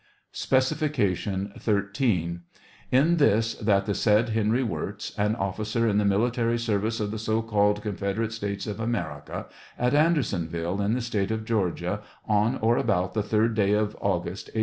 [0.33, 2.41] Specification 13.—
[2.99, 7.11] In this: that the said Henry Wirz, an officer in tbe mili tary service of
[7.11, 9.45] the so called Confederate States of America,
[9.77, 14.49] at Andersonville, in the State of Georgia, on or about the third day of August,
[14.55, 14.59] A.